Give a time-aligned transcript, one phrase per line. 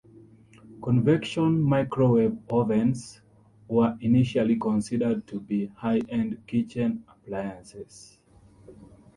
[0.81, 3.21] Convection microwave ovens
[3.67, 8.17] were initially considered to be high-end kitchen appliances.